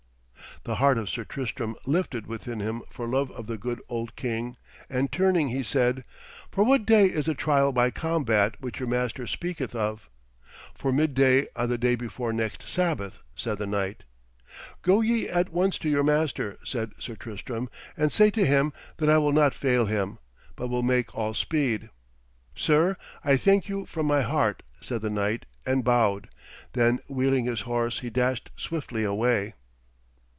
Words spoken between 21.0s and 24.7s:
all speed.' 'Sir, I thank you from my heart,'